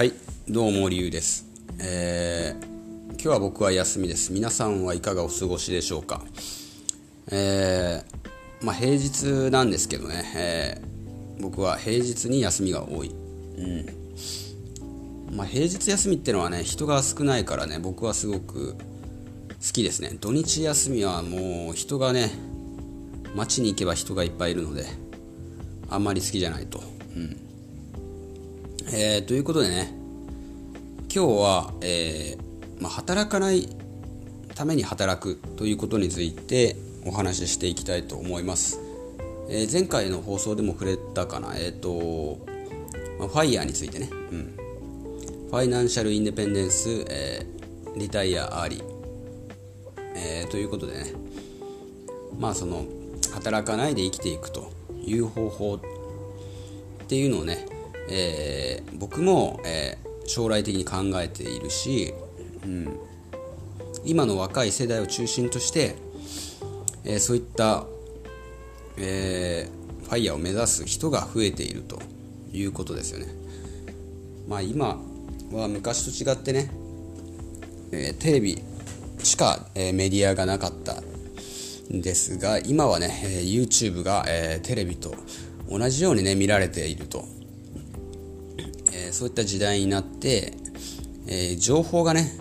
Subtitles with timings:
[0.00, 0.14] はい
[0.48, 1.44] どうもりゅうです、
[1.78, 2.64] えー、
[3.12, 4.32] 今日は僕は休みです。
[4.32, 6.22] 皆さんはいかがお過ごしでしょうか？
[7.30, 13.10] えー、まあ平日なんですけどね、えー、僕は平日に休みが多い。
[13.58, 13.62] う
[15.32, 15.36] ん。
[15.36, 18.76] まあ平日休みってのはね人が少ないからね僕はすごく好
[19.70, 20.16] きですね。
[20.18, 22.30] 土日休みはもう人がね
[23.36, 24.86] 街に行けば人がいっぱいいるので
[25.90, 26.82] あんまり好きじゃないと、
[27.14, 27.36] うん。
[28.92, 29.99] えー、ということでね
[31.12, 33.68] 今日は、えーまあ、働かない
[34.54, 38.78] ために働くということについてお話ししていきたいと思います、
[39.48, 41.56] えー、前回の放送でも触れたかな。
[41.56, 42.38] えっ、ー、と、
[43.18, 44.54] まあ、ファイヤーについてね、うん、
[45.50, 47.44] ファイナンシャルインデペンデンス、え、
[47.96, 48.84] リタイアアーリー、
[50.14, 51.12] え、ということでね。
[52.38, 52.84] まあその
[53.32, 54.70] 働かないで生きていくと
[55.04, 55.80] いう方法っ
[57.08, 57.66] ていうのをね、
[58.08, 62.14] え、僕も、えー、将来的に考えているし、
[62.64, 62.98] うん、
[64.04, 65.96] 今の若い世代を中心として、
[67.04, 67.84] えー、そういった、
[68.96, 72.00] えー、ファイヤーを目指す人が増えていると
[72.52, 73.26] いうことですよね。
[74.48, 74.98] まあ、今
[75.52, 76.70] は昔と違ってね、
[77.92, 78.62] えー、テレビ
[79.22, 81.00] しか、えー、メディアがなかった
[81.92, 85.14] んですが今はね、えー、YouTube が、えー、テレビと
[85.68, 87.24] 同じようにね見られていると、
[89.12, 90.54] そういった時代になって、
[91.26, 92.32] えー、情報がね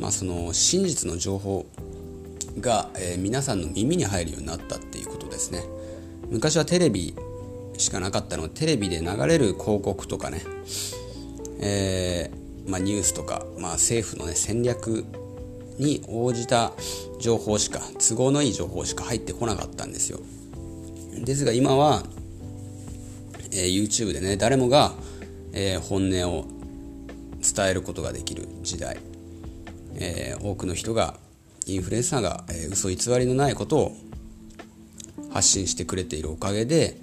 [0.00, 1.66] まあその真実の情報
[2.60, 5.62] が、えー、皆さんの耳に入るようになったっていうことですね。
[6.30, 7.14] 昔はテレビ
[7.76, 10.42] しかなかったのでテレビで流れる広告とかね、
[11.60, 15.04] えーまあ、ニュースとか、まあ、政府の、ね、戦略
[15.78, 16.72] に応じた
[17.20, 20.20] 情報しか都合のいい情報しか入ってこなかったんですよ。
[21.24, 22.04] ですが今は、
[23.52, 24.94] えー、YouTube でね誰もが、
[25.54, 26.46] えー、本音を
[27.40, 28.98] 伝えることができる時代、
[29.94, 31.16] えー、多くの人が
[31.66, 33.96] インフルエンサーが、えー、嘘偽りのないことを
[35.32, 36.98] 発信してくれているおかげで、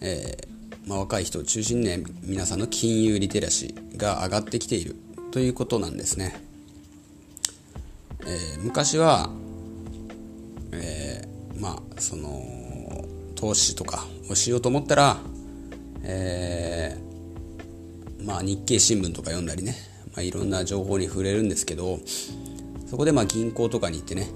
[0.00, 4.96] えーまあ、若い人を中心にね皆さんの金融リテラシーが上がってきている。
[5.30, 6.38] ということなんですね、
[8.26, 9.30] え、昔は、
[10.72, 11.26] え、
[11.58, 15.16] まあその投資とかをしようと思ったら、
[16.02, 17.11] えー、
[18.24, 19.74] まあ、日経新聞とか読んだりね、
[20.12, 21.98] まあ、いろんな情報に触れるんですけど
[22.86, 24.28] そこでまあ銀行とかに行ってね、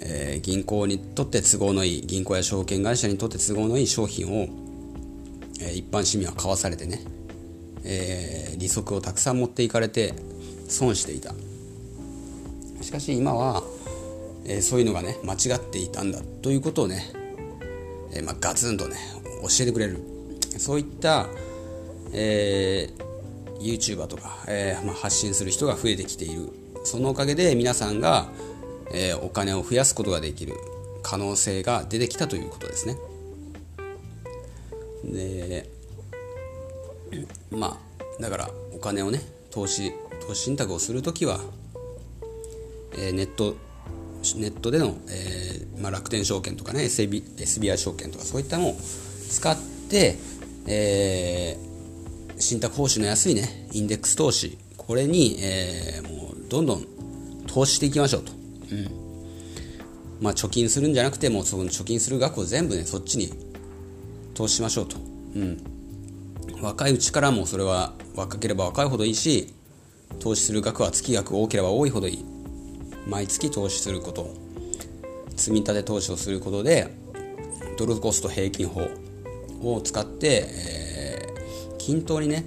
[0.00, 4.48] えー、銀行にとって都合のいい銀行や証券会社にとって都合のいい商品を、
[5.60, 7.00] えー、一般市民は買わされてね、
[7.84, 10.14] えー、利息をたくさん持っていかれて
[10.68, 11.34] 損していた。
[12.80, 13.62] しかし今は、
[14.44, 17.12] え、そういうのがね間違っていたんだということをね
[18.12, 18.96] え、まあ、ガツンとね
[19.42, 20.00] 教えてくれる。
[20.58, 21.28] そういった、
[22.12, 26.48] えー、YouTuber とか、えー、まあ、発信する人が増えてきている。
[26.84, 28.28] そのおかげで皆さんが、
[28.92, 30.54] えお金を増やすことができる
[31.02, 32.96] 可能性が出てきたということですね。
[35.04, 35.68] で
[37.50, 37.78] ま
[38.18, 39.92] あだからお金をね投資
[40.26, 41.40] 投資信託をする時は、
[42.96, 43.56] えネット
[44.36, 48.76] ネットでの、えーまあ、楽天証券とかね SB SBI 証券とかそういったのを
[49.30, 49.56] 使っ
[49.90, 50.16] て、
[50.66, 51.71] えー、
[52.42, 54.58] 信託報酬の安いねインデックス投資。
[54.76, 56.84] これに、えー、もうどんどん
[57.46, 58.32] 投資していきましょうと、
[58.72, 58.90] うん。
[60.20, 63.32] まあ、貯金するんじゃなくてもその貯金する額を全部ねそっちに
[64.34, 64.96] 投資しましょうと、
[65.36, 65.62] うん、
[66.60, 69.52] 若いうちからもそれは若ければ若いほどいいし
[70.18, 72.24] 投資する額は月額多ければ多いほどいい。
[73.06, 74.34] 毎月投資すること。
[75.36, 76.88] 積み立て投資をすることで
[77.78, 78.88] ドルコスト平均法
[79.62, 81.21] を使って、えー、
[81.84, 82.44] 均等にね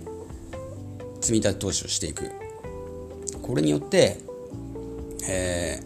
[1.19, 2.31] 積み立て投資をしていく。
[3.41, 4.17] これによって、
[5.27, 5.81] え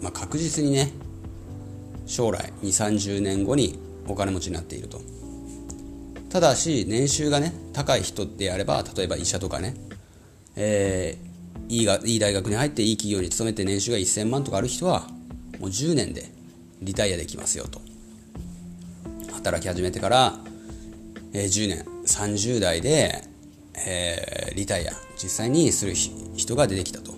[0.00, 0.90] ーまあ、確実にね
[2.06, 3.78] 将来2 3 0年後に
[4.08, 5.00] お金持ちになっていると。
[6.30, 9.74] ただし年収がね高い人であれば例えば医者とかね、
[10.56, 11.18] え
[11.68, 15.08] いいがいい大学に入っていい企業に勤めて年収が1000万とかある人は
[15.60, 16.30] もう10年で
[16.80, 17.82] リタイアできますよと。
[19.34, 20.34] 働き始めてから、
[21.34, 21.95] えー、10年。
[22.06, 23.22] 30代で、
[23.86, 24.92] えー、リタイア。
[25.16, 27.12] 実際にする人が出てきたと。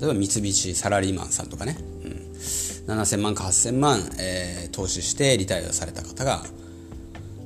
[0.00, 6.42] 例えば三菱サラリーマンさんとかね、うん、7000万か8000万、えー、投資してリタイアされた方が、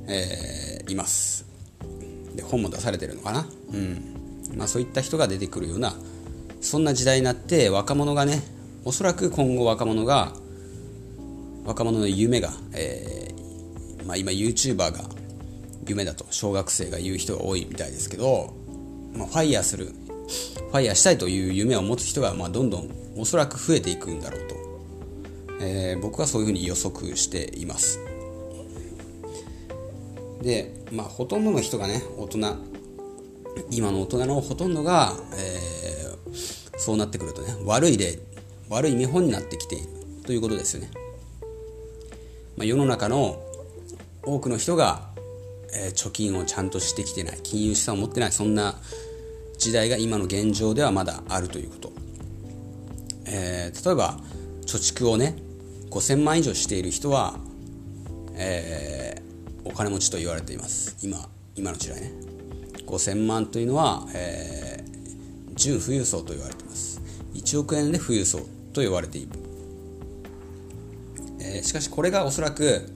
[0.07, 1.45] えー、います。
[2.35, 3.47] で本も出されてるのかな。
[3.73, 4.17] うん。
[4.55, 5.93] まあそういった人が出てくるような
[6.61, 8.41] そんな時代になって若者がね
[8.85, 10.33] おそらく今後若者が
[11.65, 15.03] 若者の夢が、えーまあ、今 YouTuber が
[15.87, 18.53] 夢だと小学生が言う人が多いみたいですけど
[19.17, 24.55] まあ、ファイヤーするファイヤーしたいという夢を持つ人が、まあ、どんどんおそらく増えていくんだろうと、
[25.61, 27.99] えー、僕はそういうふうに予測しています。
[30.41, 32.55] でまあほとんどの人がね大人
[33.71, 38.19] 今の大人のほとんどが、えー、そうなってくるとね悪い例
[38.69, 39.87] 悪い見本になってきている
[40.25, 40.91] ということですよね、
[42.55, 43.41] まあ、世の中の
[44.21, 45.09] 多くの人が、
[45.73, 48.75] えー、貯金をちゃんとしてきてない金融資産を持ってないそんな
[49.57, 51.91] 時代が今の現状ではまだあるということ、
[53.25, 54.19] えー、例えば
[54.65, 55.35] 貯蓄をね
[55.89, 57.39] 5000万以上している人は、
[58.35, 60.97] えー、お金持ちと言われています。
[61.01, 62.11] 今今の時代ね。
[62.85, 67.01] 5000万というのは、えー、純富裕層と言われています。
[67.33, 68.39] 1億円で富裕層
[68.73, 69.29] と言われている、
[71.39, 72.89] えー、しかしこれがおそらく、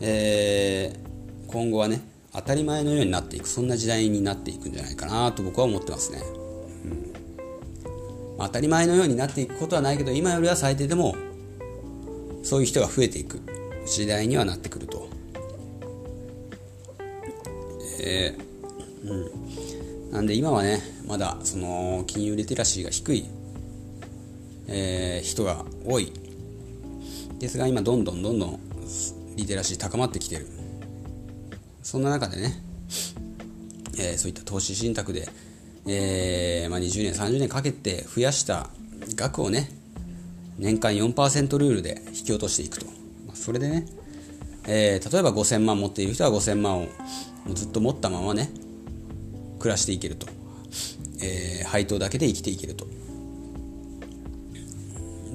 [0.00, 1.01] えー、
[1.52, 2.00] 今後はね
[2.32, 6.22] 当たり前のようになっていくそんな時代になっていくんじゃないかなと僕は思ってますね、
[6.84, 8.38] うん。
[8.38, 11.14] まあ、当たり前のようになっていくことはないけど今よりは最低でも
[12.42, 13.40] そういう人が増えていく
[13.86, 15.08] 時代にはなってくると。
[18.04, 23.26] えー、うん、なんで今はねまだその金融リテラシーが低い、
[24.66, 26.12] えー、人が多い。
[27.38, 28.60] ですが今どんどんどんどん
[29.36, 30.61] リテラシー高まってきてる。
[31.82, 32.54] そんな中でね、
[33.98, 35.28] えー、そういった投資信託で、
[35.86, 38.70] えーまあ、20年30年かけて増やした
[39.16, 39.68] 額をね
[40.58, 42.86] 年間4%ルールで引き落としていくと、
[43.26, 43.86] まあ、それでね、
[44.66, 46.88] えー、例えば5000万持っている人は5000万をも
[47.50, 48.50] うずっと持ったままね
[49.58, 50.26] 暮らしていけると、
[51.20, 52.86] えー、配当だけで生きていけると。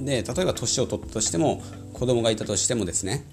[0.04, 1.60] で例えば年を取ったとしても
[1.92, 3.24] 子供がいたとしてもですね、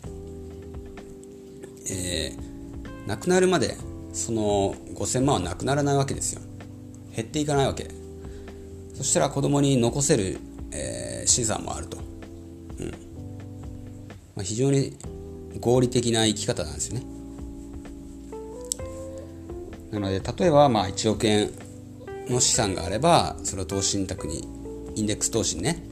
[3.06, 3.78] ー、亡くなるまで
[4.14, 6.42] その5000万はなくならないわけですよ。
[7.16, 7.90] 減っていかないわけ。
[8.94, 10.40] そしたら子供に残せる、
[10.72, 11.98] えー、資産もあると、
[12.80, 12.88] うん。
[14.36, 14.98] まあ、非常に
[15.60, 17.06] 合理的な生き方なんですよね。
[19.92, 21.52] なので例えばまあ1億円
[22.30, 24.48] の資産があればそれを投資信託に
[24.96, 25.84] インデックス投資にね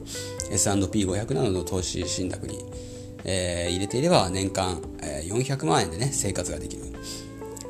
[0.50, 2.58] S&P500 などの投資信託に、
[3.24, 6.82] えー、入れていれば年間、えー、400万円でね生活ができる、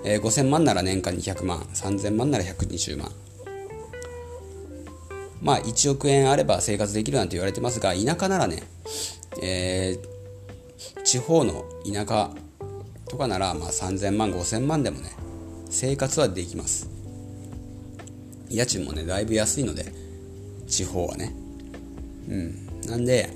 [0.05, 3.11] えー、5000万なら年間200万3000万なら120万。
[5.43, 8.63] まあ1億円あれば生活できるなんて言われてますが田舎ならね、
[9.43, 12.31] えー、地方の田舎
[13.09, 15.11] とかならまあ3000万5000万でもね
[15.69, 16.89] 生活はできます。
[18.49, 19.93] 家賃もねだいぶ安いので
[20.67, 21.35] 地方はね。
[22.29, 22.67] うん。
[22.87, 23.31] なんで、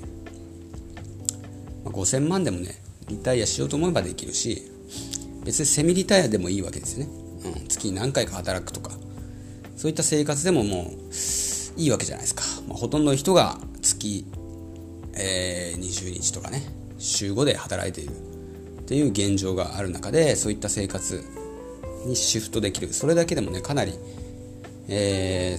[1.83, 2.75] まあ、5000万でもね
[3.09, 4.63] リタイアしようと思えばできるし
[5.43, 7.11] 別にセミリタイアでもいいわけですよね、
[7.45, 8.91] うん、月に何回か働くとか。
[9.79, 14.25] そういった生活でももういいわけじゃないですか、まあ、ほとんどの人が月、
[15.13, 16.63] えー、20日とかね
[16.97, 21.23] 週5で働いているっていう現状がある中でそういった生活
[22.05, 22.91] にシフトできる。
[22.91, 23.93] それだけでもねかなり、
[24.89, 25.57] え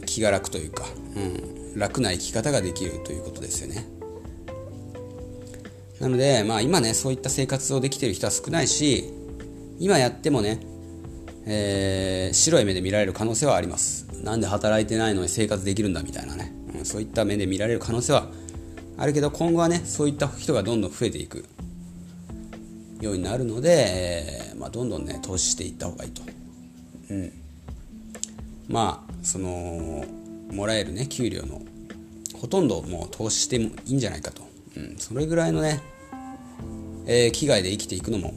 [0.00, 0.84] ー、気が楽というか、
[1.14, 1.20] う
[1.76, 3.86] ん、楽な生き方ができるということですよね。
[6.00, 9.12] なので、まあ、今ねそういった生活をできている人は少ないし
[9.78, 10.60] 今やってもね、
[11.46, 14.06] えー、白い目で見られる可能性はあります。
[14.22, 18.28] なんで働いてないのに生活できるんだみたいなね、うん、そういった目で見られる可能性は
[18.98, 21.46] あるけど今後はねそういった人がどんどん増えていく
[23.00, 26.22] ようになるので、えー、まあ、どんどんね投資していった方がいいと、
[27.10, 27.32] うん、
[28.68, 30.04] まあその
[30.52, 31.62] もらえるね給料の
[32.38, 34.42] ほとんどもう投資してもいいんじゃないかと、
[34.76, 35.80] うん、それぐらいのね、
[37.06, 38.34] えー、危害で生きていくのも、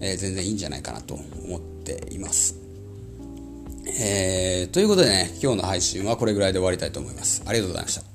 [0.00, 2.56] えー、全然いいんじゃないかなと思っています。
[4.00, 7.42] えー、ということでね、今日の配信はこれぐらいで終わりたいと思います。
[7.46, 8.07] ありがとうございました。